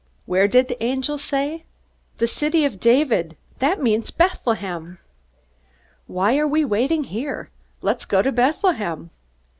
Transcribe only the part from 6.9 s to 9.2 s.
here? Let's go to Bethlehem."